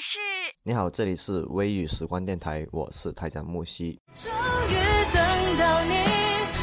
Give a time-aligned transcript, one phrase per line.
[0.00, 0.18] 是？
[0.62, 4.00] 你好，这里是微雨时光电台，我是台长木西。
[4.14, 4.30] 终
[4.68, 4.74] 于
[5.12, 5.94] 等到你，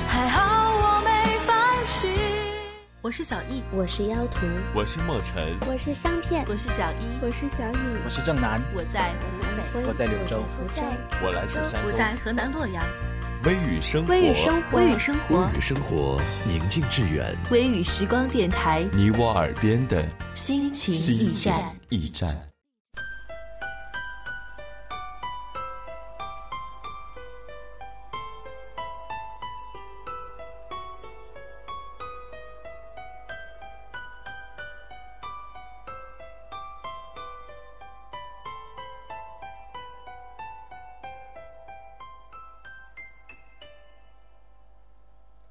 [0.07, 0.41] 还好
[0.75, 2.09] 我没放弃。
[3.01, 9.13] 我是小易，我是妖图，我是墨尘，我是香片，我是小一，我是小乙，我是正南，我在
[9.73, 10.81] 湖北，我在柳州，我在
[11.23, 12.83] 我来自山东，我在河南洛阳。
[13.43, 17.35] 微雨生活，微雨生活，微雨生活，微雨生活，宁静致远。
[17.51, 22.54] 微雨时光电台，你我耳边的心情驿站，驿站。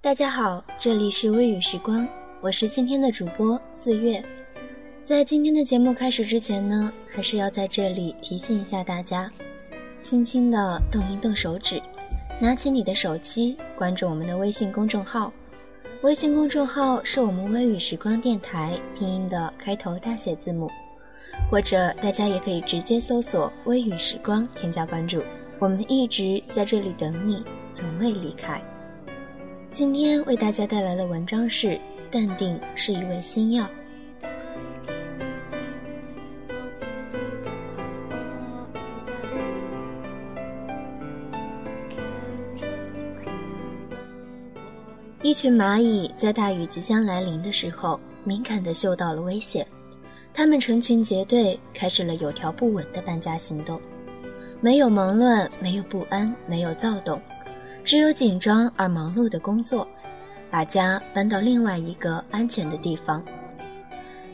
[0.04, 2.06] 大家好，这里是微雨时光，
[2.42, 4.22] 我是今天的主播四月。
[5.02, 9.30] 在今天的节目开始之前呢，还是要在这里提醒一下大家，
[10.02, 11.80] 轻轻的动一动手指，
[12.38, 15.32] 拿起你的手机，关注我们的微信公众号。
[16.02, 20.70] 微信公众号是我们微雨时光电台拼音的开头大写字母，
[21.50, 25.22] 或者大家也可以直接搜索“微雨时光”添加关注。
[25.58, 28.62] 我们一直在这里等你，从未离开。
[29.74, 31.70] 今天为大家带来的文章是
[32.08, 33.64] 《淡定是一味新药》。
[45.22, 49.66] 一群蚂蚁在大雨即将来临的时候，敏感地嗅到了危险，
[50.32, 53.80] 它们成群结队，开始了有条不紊的搬家行动。
[54.60, 57.20] 没有忙乱，没有不安，没有躁动。
[57.84, 59.86] 只有紧张而忙碌的工作，
[60.50, 63.22] 把家搬到另外一个安全的地方。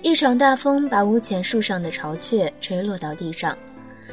[0.02, 3.56] 一场大风把屋前树上的巢雀吹落到地上，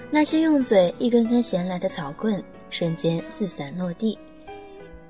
[0.09, 4.17] 那些用嘴一根根衔来的草棍瞬间四散落地。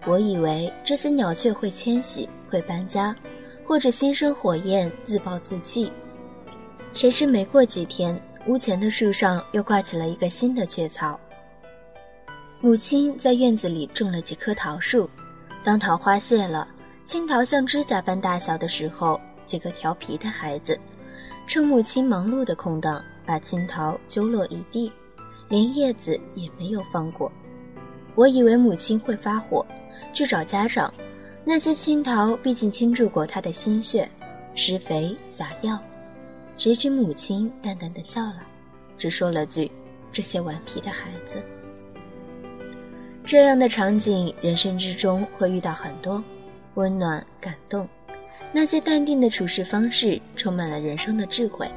[0.06, 3.16] 我以为这些鸟雀会迁徙，会搬家，
[3.66, 5.92] 或者心生火焰自暴自弃。
[6.94, 11.20] 谁知没过几天，屋前的树上又挂起了一个新的雀巢。
[12.60, 15.08] 母亲在院子里种了几棵桃树，
[15.64, 16.68] 当桃花谢了，
[17.06, 20.78] 青桃像指甲般大小的时候，几个调皮的孩子
[21.46, 24.92] 趁母亲忙碌的空档，把青桃揪落一地，
[25.48, 27.32] 连叶子也没有放过。
[28.16, 29.64] 我以为母亲会发火，
[30.12, 30.92] 去找家长。
[31.46, 34.10] 那些青桃毕竟倾注过她的心血，
[34.56, 35.80] 施肥撒药。
[36.58, 38.42] 谁知母亲淡淡的笑了，
[38.98, 39.72] 只说了句
[40.12, 41.36] ：“这些顽皮的孩子。”
[43.28, 46.24] 这样的场景，人生之中会遇到很多，
[46.76, 47.86] 温暖、感动。
[48.54, 51.68] 那些淡定的处事方式，充满了人生的智慧。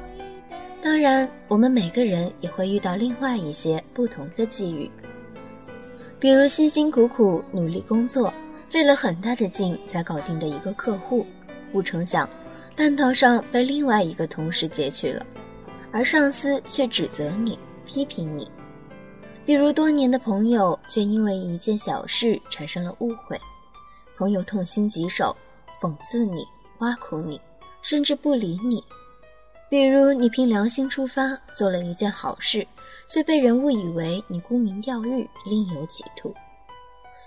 [0.81, 4.89] 当然，我们每个人也会遇到另外一些不同的际遇，
[6.21, 8.33] 比如辛辛苦苦努力工作，
[8.69, 11.25] 费了很大的劲才搞定的一个客户，
[11.73, 12.29] 不成想，
[12.77, 15.25] 半道上被另外一个同事截去了，
[15.91, 18.49] 而上司却指责你、批评你。
[19.43, 23.39] 比如多年的朋友，却因为一件小事产生了误会，
[24.15, 25.35] 朋友痛心疾首，
[25.81, 26.45] 讽刺你、
[26.79, 27.41] 挖苦你，
[27.81, 28.83] 甚至不理你。
[29.67, 32.65] 比如你凭良心出发做了一件好事，
[33.09, 36.33] 却被人误以为你沽名钓誉、另有企图。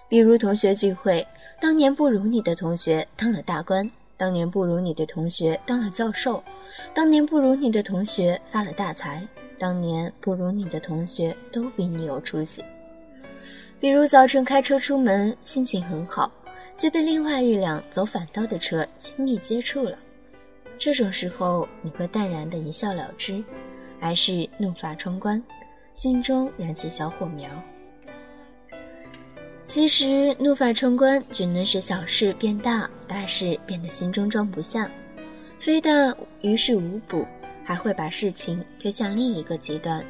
[0.08, 1.26] 比如同学聚会，
[1.60, 6.42] 当年不如你的同学当了大官，当年不如你的同学当了教授，
[6.94, 9.26] 当年不如你的同学发了大财。
[9.58, 12.62] 当年不如你的同学都比你有出息。
[13.80, 16.30] 比如早晨开车出门，心情很好，
[16.76, 19.97] 却被另外一辆走反道的车亲密接触了。
[20.76, 23.42] 这种时候，你会淡然的一笑了之，
[24.00, 25.42] 还是怒发冲冠，
[25.94, 27.48] 心中燃起小火苗？
[29.64, 34.88] 其实，怒发冲冠只能使小事变大，大事变得心中装不下，
[35.58, 37.26] 非但于事无补。
[37.66, 40.05] 还会把事情推向另一个极端，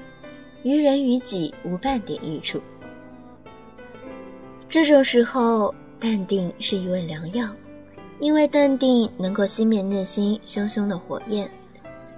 [0.64, 2.60] 于人于己无半点益处。
[4.68, 7.48] 这种时候，淡定是一味良药，
[8.18, 11.48] 因为淡定能够熄灭内心熊熊的火焰。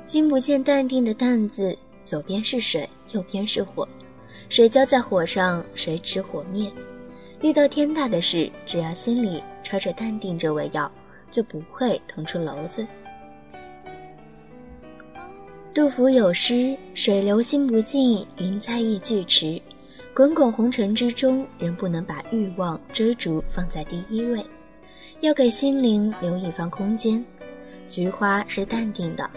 [0.06, 3.86] 君不见淡定的“淡”字，左边是水，右边是火，
[4.48, 6.72] 水浇在火上，谁知火灭？
[7.42, 10.90] 遇到天大的事，只要心里揣着淡定这味药，
[11.30, 12.86] 就不会捅出篓子。
[15.74, 19.60] 杜甫有诗：“水流心不静，云在意俱迟。
[20.14, 24.42] 滚滚红尘之中，人不能把欲望追逐放在第一位，
[25.20, 27.22] 要给心灵留一方空间。
[27.86, 29.30] 菊花是淡定的，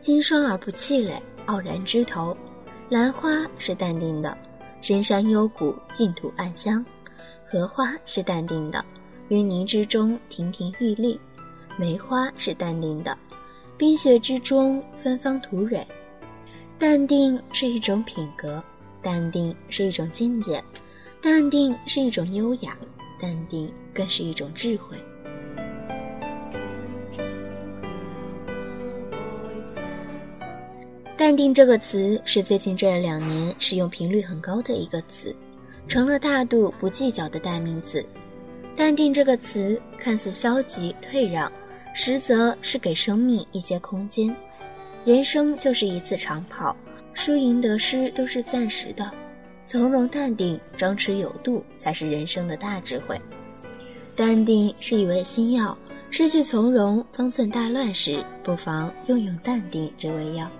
[0.00, 2.36] 经霜而不气馁，傲然枝头；
[2.88, 4.36] 兰花是淡定的，
[4.82, 6.84] 深山幽谷，净土暗香；
[7.48, 8.84] 荷花是淡定的，
[9.28, 11.16] 淤泥之中，亭亭玉立；
[11.78, 13.16] 梅花是淡定的，
[13.76, 15.86] 冰雪之中，芬芳吐蕊。
[16.76, 18.60] 淡定是一种品格，
[19.00, 20.62] 淡定是一种境界，
[21.22, 22.76] 淡定是一种优雅，
[23.20, 24.96] 淡定更是一种智慧。
[31.16, 35.34] 淡定这个词是最近这两年使用频率很高的一个词，
[35.88, 38.04] 成了大度不计较的代名词。
[38.76, 41.50] 淡定这个词看似消极退让，
[41.94, 44.34] 实则是给生命一些空间。
[45.04, 46.76] 人生就是一次长跑，
[47.14, 49.10] 输赢得失都是暂时的，
[49.64, 53.18] 从容淡定、张弛有度才是人生的大智慧。
[54.14, 55.76] 淡定是一味心药，
[56.10, 60.50] 失去从容，方寸大乱时，不妨用用淡定这味药。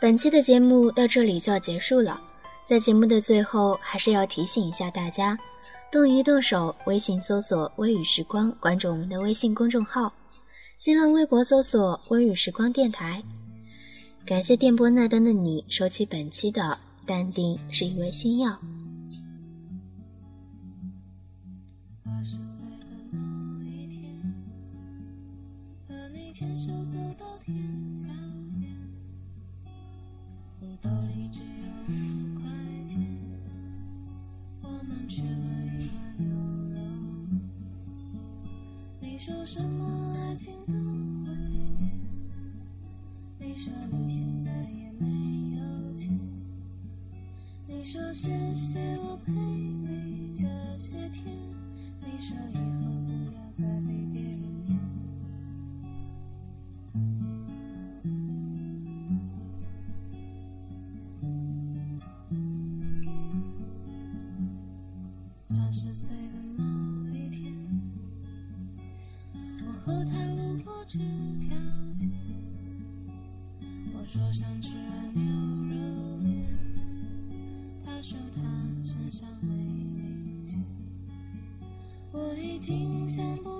[0.00, 2.18] 本期的节目到这里就要结束了，
[2.64, 5.38] 在节目的最后，还是要提醒一下大家，
[5.92, 10.10] 动一动手，微信搜索“微雨时光”，关注我们的微信公众号，
[10.78, 13.22] 新浪微博搜索“微雨时光电台”。
[14.24, 16.62] 感谢电波那端的你收起本期的
[17.06, 18.50] 《淡定是一味新药》。
[22.06, 24.34] 二十岁的某一天，
[25.86, 27.54] 和你牵手走到天
[27.96, 28.04] 桥，
[30.80, 31.46] 兜里只有
[31.88, 32.44] 五块
[32.86, 33.06] 钱，
[34.62, 35.28] 我们吃了
[35.76, 36.26] 一碗牛
[36.74, 36.78] 肉。
[39.00, 39.84] 你说什么
[40.16, 40.74] 爱情都
[41.26, 41.34] 会
[41.78, 42.00] 变，
[43.38, 45.06] 你说你现在也没
[45.58, 46.18] 有钱，
[47.66, 48.80] 你说谢谢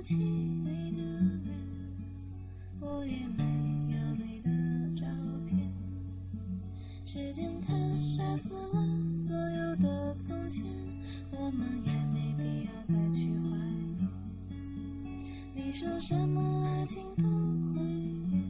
[0.00, 1.02] 不起你的
[1.44, 1.55] 脸，
[2.81, 3.44] 我也没
[3.93, 4.49] 有你的
[4.97, 5.05] 照
[5.47, 5.70] 片。
[7.05, 10.64] 时间它杀死了所有的从前，
[11.31, 13.58] 我们也没必要再去怀
[13.99, 14.08] 念。
[15.55, 17.25] 你说什么爱情都
[17.75, 17.85] 会
[18.31, 18.43] 变，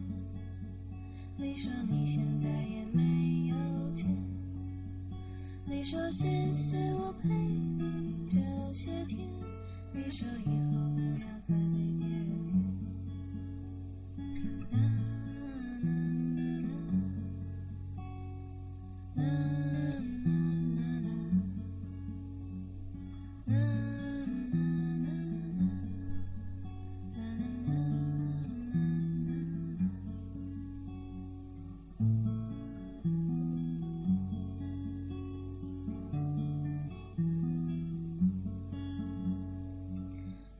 [1.36, 4.16] 你说你现在也没有钱，
[5.66, 8.38] 你说谢谢我陪你这
[8.72, 9.28] 些天。
[9.92, 10.78] 你说以后
[11.50, 11.89] mm-hmm.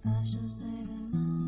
[0.07, 0.65] I should say
[1.13, 1.40] my